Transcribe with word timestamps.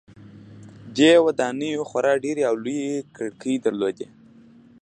دې 0.95 1.11
ودانیو 1.25 1.81
خورا 1.89 2.13
ډیرې 2.23 2.43
او 2.49 2.55
لویې 2.63 2.97
کړکۍ 3.15 3.55
درلودې. 3.65 4.07